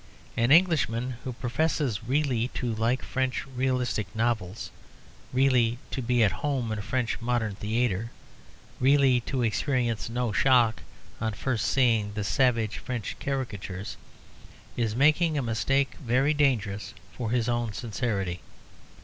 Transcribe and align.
An 0.35 0.49
Englishman 0.51 1.17
who 1.23 1.33
professes 1.33 2.03
really 2.03 2.47
to 2.55 2.73
like 2.73 3.03
French 3.03 3.45
realistic 3.45 4.07
novels, 4.15 4.71
really 5.31 5.77
to 5.91 6.01
be 6.01 6.23
at 6.23 6.31
home 6.41 6.71
in 6.71 6.79
a 6.79 6.81
French 6.81 7.21
modern 7.21 7.53
theatre, 7.53 8.09
really 8.79 9.19
to 9.27 9.43
experience 9.43 10.09
no 10.09 10.31
shock 10.31 10.81
on 11.19 11.33
first 11.33 11.67
seeing 11.67 12.13
the 12.13 12.23
savage 12.23 12.79
French 12.79 13.15
caricatures, 13.19 13.95
is 14.75 14.95
making 14.95 15.37
a 15.37 15.43
mistake 15.43 15.93
very 16.03 16.33
dangerous 16.33 16.95
for 17.15 17.29
his 17.29 17.47
own 17.47 17.71
sincerity. 17.71 18.39